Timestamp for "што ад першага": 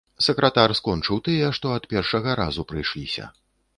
1.57-2.37